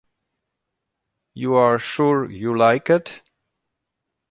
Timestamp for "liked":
2.57-3.21